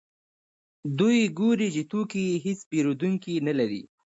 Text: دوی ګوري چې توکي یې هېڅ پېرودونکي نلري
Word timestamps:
دوی 0.99 1.19
ګوري 1.39 1.67
چې 1.75 1.81
توکي 1.91 2.21
یې 2.29 2.35
هېڅ 2.45 2.59
پېرودونکي 2.69 3.33
نلري 3.47 3.81